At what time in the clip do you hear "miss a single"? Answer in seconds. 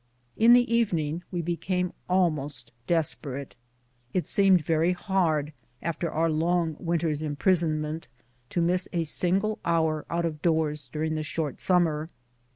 8.61-9.59